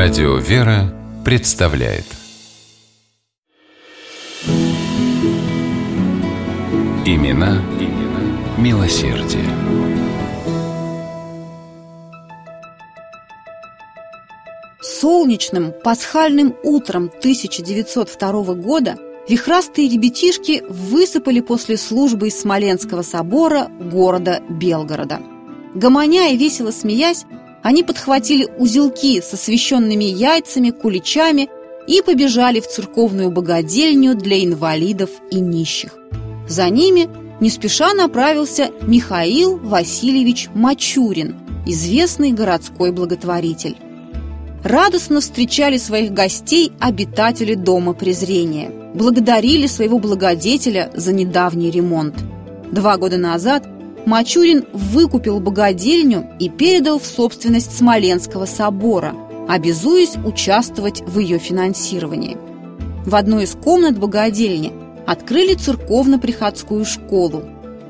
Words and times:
Радио 0.00 0.36
«Вера» 0.36 0.94
представляет 1.24 2.04
Имена, 7.04 7.60
имена 7.80 8.38
милосердие. 8.58 9.42
Солнечным 14.80 15.72
пасхальным 15.82 16.54
утром 16.62 17.10
1902 17.18 18.54
года 18.54 18.98
вихрастые 19.28 19.88
ребятишки 19.88 20.62
высыпали 20.68 21.40
после 21.40 21.76
службы 21.76 22.28
из 22.28 22.40
Смоленского 22.40 23.02
собора 23.02 23.66
города 23.80 24.40
Белгорода. 24.48 25.18
Гомоня 25.74 26.32
и 26.32 26.36
весело 26.36 26.70
смеясь, 26.70 27.24
они 27.62 27.82
подхватили 27.82 28.48
узелки 28.58 29.20
со 29.20 29.36
священными 29.36 30.04
яйцами, 30.04 30.70
куличами 30.70 31.48
и 31.86 32.02
побежали 32.02 32.60
в 32.60 32.68
церковную 32.68 33.30
богадельню 33.30 34.14
для 34.14 34.44
инвалидов 34.44 35.10
и 35.30 35.40
нищих. 35.40 35.96
За 36.48 36.68
ними 36.68 37.08
не 37.40 37.50
спеша 37.50 37.94
направился 37.94 38.70
Михаил 38.82 39.58
Васильевич 39.58 40.48
Мачурин, 40.54 41.36
известный 41.66 42.32
городской 42.32 42.92
благотворитель. 42.92 43.76
Радостно 44.64 45.20
встречали 45.20 45.78
своих 45.78 46.12
гостей 46.12 46.72
обитатели 46.80 47.54
Дома 47.54 47.92
презрения. 47.92 48.70
Благодарили 48.94 49.66
своего 49.66 49.98
благодетеля 49.98 50.90
за 50.94 51.12
недавний 51.12 51.70
ремонт. 51.70 52.16
Два 52.72 52.96
года 52.96 53.18
назад 53.18 53.66
Мачурин 54.08 54.64
выкупил 54.72 55.38
богадельню 55.38 56.30
и 56.38 56.48
передал 56.48 56.98
в 56.98 57.04
собственность 57.04 57.76
Смоленского 57.76 58.46
собора, 58.46 59.14
обязуясь 59.46 60.16
участвовать 60.24 61.02
в 61.02 61.18
ее 61.18 61.38
финансировании. 61.38 62.38
В 63.04 63.14
одной 63.14 63.44
из 63.44 63.54
комнат 63.54 63.98
богадельни 63.98 64.72
открыли 65.06 65.52
церковно-приходскую 65.52 66.86
школу. 66.86 67.42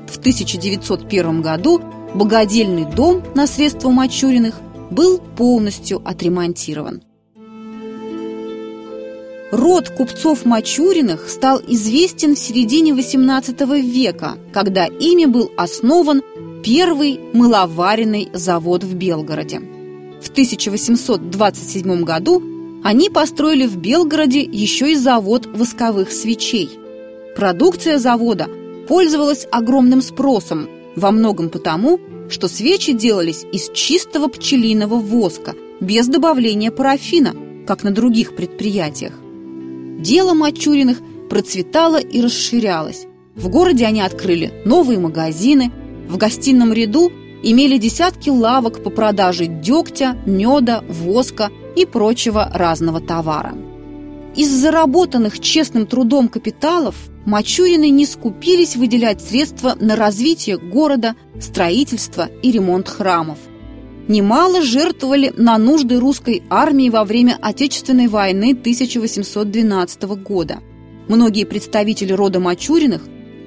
В 0.09 0.17
1901 0.17 1.41
году 1.41 1.81
богадельный 2.13 2.83
дом 2.83 3.23
на 3.33 3.47
средства 3.47 3.89
Мачуриных 3.89 4.59
был 4.91 5.19
полностью 5.19 6.01
отремонтирован. 6.03 7.01
Род 9.51 9.89
купцов 9.89 10.45
Мачуриных 10.45 11.27
стал 11.27 11.59
известен 11.67 12.35
в 12.35 12.39
середине 12.39 12.91
XVIII 12.91 13.81
века, 13.81 14.37
когда 14.53 14.85
ими 14.85 15.25
был 15.25 15.51
основан 15.57 16.21
первый 16.63 17.19
мыловаренный 17.33 18.29
завод 18.31 18.83
в 18.83 18.93
Белгороде. 18.93 19.59
В 20.21 20.29
1827 20.29 22.03
году 22.03 22.43
они 22.83 23.09
построили 23.09 23.65
в 23.65 23.77
Белгороде 23.77 24.41
еще 24.41 24.91
и 24.91 24.95
завод 24.95 25.47
восковых 25.47 26.11
свечей. 26.11 26.69
Продукция 27.35 27.97
завода 27.97 28.47
пользовалась 28.87 29.47
огромным 29.51 30.03
спросом, 30.03 30.69
во 30.95 31.09
многом 31.09 31.49
потому, 31.49 31.99
что 32.29 32.47
свечи 32.47 32.93
делались 32.93 33.45
из 33.51 33.71
чистого 33.71 34.27
пчелиного 34.27 34.95
воска, 34.95 35.55
без 35.79 36.07
добавления 36.07 36.69
парафина, 36.69 37.33
как 37.65 37.83
на 37.83 37.89
других 37.89 38.35
предприятиях. 38.35 39.13
Дело 39.99 40.33
Мачуриных 40.33 41.01
процветало 41.29 41.99
и 41.99 42.21
расширялось. 42.21 43.05
В 43.35 43.49
городе 43.49 43.85
они 43.85 43.99
открыли 43.99 44.53
новые 44.63 44.97
магазины, 44.97 45.73
в 46.07 46.15
гостином 46.15 46.71
ряду 46.71 47.11
имели 47.43 47.77
десятки 47.77 48.29
лавок 48.29 48.81
по 48.81 48.91
продаже 48.91 49.47
дегтя, 49.47 50.17
меда, 50.25 50.85
воска 50.87 51.49
и 51.75 51.85
прочего 51.85 52.49
разного 52.53 53.01
товара. 53.01 53.53
Из 54.37 54.49
заработанных 54.49 55.41
честным 55.41 55.85
трудом 55.85 56.29
капиталов 56.29 56.95
Мачурины 57.25 57.89
не 57.89 58.05
скупились 58.05 58.77
выделять 58.77 59.21
средства 59.21 59.75
на 59.77 59.97
развитие 59.97 60.57
города, 60.57 61.15
строительство 61.41 62.29
и 62.41 62.51
ремонт 62.51 62.87
храмов. 62.87 63.37
Немало 64.09 64.63
жертвовали 64.63 65.31
на 65.37 65.59
нужды 65.59 65.99
русской 65.99 66.41
армии 66.49 66.89
во 66.89 67.03
время 67.03 67.37
Отечественной 67.39 68.07
войны 68.07 68.57
1812 68.59 70.01
года. 70.23 70.61
Многие 71.07 71.43
представители 71.43 72.11
рода 72.13 72.39
Мачуриных 72.39 73.03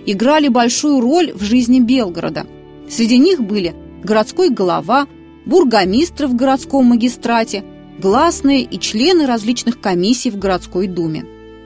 играли 0.07 0.47
большую 0.47 1.01
роль 1.01 1.33
в 1.33 1.43
жизни 1.43 1.81
Белгорода. 1.81 2.47
Среди 2.89 3.19
них 3.19 3.43
были 3.43 3.75
городской 4.05 4.51
голова, 4.51 5.09
бургомистры 5.47 6.29
в 6.29 6.37
городском 6.37 6.85
магистрате, 6.85 7.65
гласные 7.99 8.63
и 8.63 8.79
члены 8.79 9.27
различных 9.27 9.81
комиссий 9.81 10.31
в 10.31 10.39
городской 10.39 10.87
думе. 10.87 11.25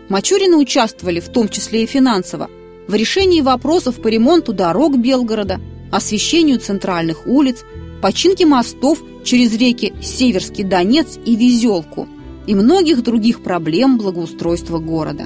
Мачурины 0.09 0.57
участвовали, 0.57 1.21
в 1.21 1.29
том 1.29 1.51
числе 1.51 1.83
и 1.83 1.87
финансово, 1.87 2.49
в 2.89 2.95
решении 2.95 3.43
вопросов 3.43 4.01
по 4.01 4.09
ремонту 4.09 4.55
дорог 4.55 4.97
Белгорода, 4.97 5.61
освещению 5.93 6.61
центральных 6.61 7.27
улиц, 7.27 7.63
починке 8.07 8.47
мостов 8.47 9.03
через 9.25 9.59
реки 9.59 9.93
Северский 10.01 10.63
Донец 10.63 11.19
и 11.25 11.35
Везелку 11.35 12.07
и 12.47 12.55
многих 12.55 13.03
других 13.03 13.43
проблем 13.43 13.99
благоустройства 13.99 14.79
города. 14.79 15.25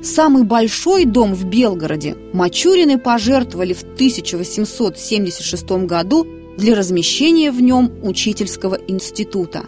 Самый 0.00 0.44
большой 0.44 1.06
дом 1.06 1.34
в 1.34 1.46
Белгороде 1.46 2.16
Мачурины 2.32 2.98
пожертвовали 2.98 3.72
в 3.72 3.82
1876 3.82 5.70
году 5.88 6.24
для 6.56 6.76
размещения 6.76 7.50
в 7.50 7.60
нем 7.60 7.90
учительского 8.04 8.78
института. 8.86 9.64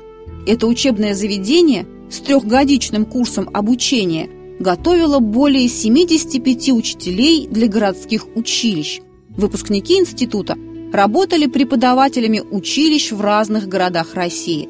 Это 0.46 0.68
учебное 0.68 1.16
заведение 1.16 1.84
с 2.12 2.20
трехгодичным 2.20 3.06
курсом 3.06 3.50
обучения– 3.52 4.30
готовила 4.60 5.18
более 5.18 5.66
75 5.66 6.70
учителей 6.70 7.48
для 7.48 7.66
городских 7.66 8.28
училищ. 8.36 9.00
Выпускники 9.30 9.98
института 9.98 10.56
работали 10.92 11.46
преподавателями 11.46 12.40
училищ 12.40 13.12
в 13.12 13.20
разных 13.20 13.68
городах 13.68 14.14
России. 14.14 14.68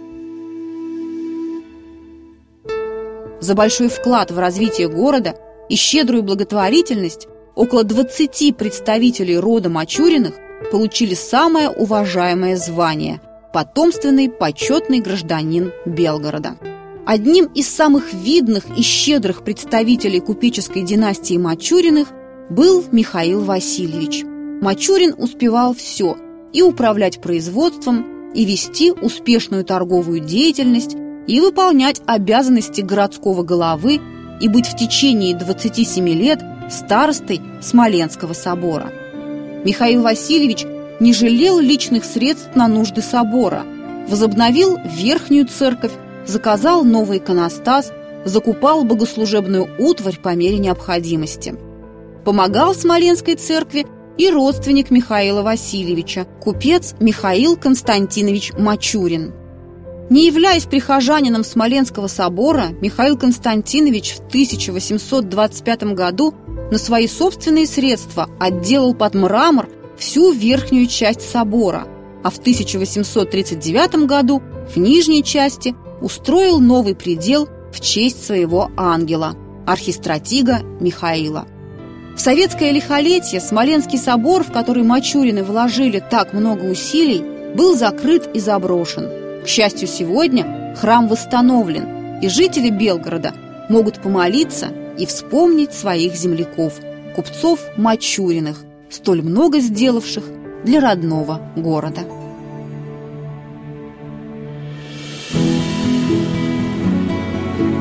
За 3.41 3.55
большой 3.55 3.89
вклад 3.89 4.31
в 4.31 4.39
развитие 4.39 4.89
города 4.89 5.35
и 5.69 5.75
щедрую 5.75 6.23
благотворительность 6.23 7.27
около 7.57 7.83
20 7.83 8.57
представителей 8.57 9.37
рода 9.37 9.69
Мачуриных 9.69 10.35
получили 10.71 11.15
самое 11.15 11.69
уважаемое 11.69 12.57
звание– 12.57 13.21
потомственный 13.53 14.31
почетный 14.31 15.01
гражданин 15.01 15.73
Белгорода. 15.85 16.57
Одним 17.05 17.47
из 17.47 17.69
самых 17.69 18.15
видных 18.15 18.65
и 18.79 18.83
щедрых 18.83 19.43
представителей 19.43 20.21
купеческой 20.21 20.83
династии 20.83 21.37
Мачуриных 21.37 22.09
был 22.49 22.85
Михаил 22.93 23.43
Васильевич. 23.43 24.25
Мачурин 24.63 25.15
успевал 25.19 25.75
все– 25.75 26.17
и 26.53 26.63
управлять 26.63 27.21
производством, 27.21 28.31
и 28.35 28.45
вести 28.45 28.93
успешную 28.93 29.65
торговую 29.65 30.21
деятельность, 30.21 30.97
и 31.27 31.41
выполнять 31.41 32.01
обязанности 32.07 32.81
городского 32.81 33.43
головы, 33.43 34.01
и 34.41 34.49
быть 34.49 34.67
в 34.67 34.77
течение 34.77 35.37
27 35.37 36.09
лет 36.09 36.43
старостой 36.71 37.41
Смоленского 37.61 38.33
собора. 38.33 38.91
Михаил 39.65 40.03
Васильевич 40.03 40.65
не 41.01 41.13
жалел 41.13 41.59
личных 41.59 42.05
средств 42.05 42.55
на 42.55 42.69
нужды 42.69 43.03
собора, 43.03 43.65
возобновил 44.09 44.79
верхнюю 44.85 45.47
церковь, 45.47 45.93
заказал 46.27 46.85
новый 46.85 47.19
иконостас, 47.19 47.93
закупал 48.25 48.85
богослужебную 48.85 49.69
утварь 49.79 50.19
по 50.19 50.35
мере 50.35 50.59
необходимости. 50.59 51.55
Помогал 52.25 52.75
Смоленской 52.75 53.35
церкви 53.35 53.87
и 54.19 54.31
родственник 54.31 54.91
Михаила 54.91 55.43
Васильевича, 55.43 56.27
купец 56.41 56.95
Михаил 57.01 57.57
Константинович 57.57 58.53
Мачурин. 58.59 59.33
Не 60.11 60.27
являясь 60.27 60.65
прихожанином 60.65 61.43
Смоленского 61.45 62.07
собора, 62.07 62.69
Михаил 62.81 63.17
Константинович 63.17 64.17
в 64.17 64.19
1825 64.27 65.85
году 65.95 66.35
на 66.71 66.79
свои 66.79 67.07
собственные 67.07 67.67
средства 67.67 68.29
отделал 68.39 68.95
под 68.95 69.15
мрамор 69.15 69.69
всю 69.97 70.33
верхнюю 70.33 70.87
часть 70.87 71.23
собора, 71.23 71.87
а 72.23 72.31
в 72.31 72.39
1839 72.39 74.07
году 74.07 74.43
в 74.75 74.77
нижней 74.77 75.25
части 75.25 75.75
устроил 76.01 76.61
новый 76.61 76.95
предел 76.95 77.49
в 77.73 77.81
честь 77.81 78.25
своего 78.25 78.71
ангела, 78.77 79.35
архистратига 79.67 80.61
Михаила. 80.81 81.47
В 82.15 82.21
советское 82.21 82.73
лихолетие 82.73 83.41
Смоленский 83.41 83.99
собор, 83.99 84.45
в 84.45 84.53
который 84.53 84.83
Мачурины 84.83 85.43
вложили 85.43 85.99
так 85.99 86.35
много 86.35 86.65
усилий, 86.65 87.25
был 87.55 87.75
закрыт 87.75 88.29
и 88.35 88.39
заброшен. 88.39 89.43
К 89.43 89.49
счастью, 89.49 89.89
сегодня 89.89 90.77
храм 90.79 91.09
восстановлен, 91.09 92.21
и 92.21 92.29
жители 92.29 92.71
Белгорода 92.71 93.33
могут 93.69 94.01
помолиться 94.01 94.69
и 94.99 95.07
вспомнить 95.07 95.73
своих 95.73 96.15
земляков, 96.15 96.75
купцов 97.17 97.61
Мачуриных, 97.77 98.63
столь 98.91 99.23
много 99.23 99.61
сделавших 99.61 100.25
для 100.65 100.81
родного 100.81 101.41
города. 101.57 102.03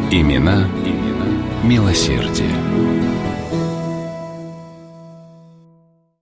Имена, 0.09 0.67
имена 0.85 1.27
милосердие. 1.63 3.00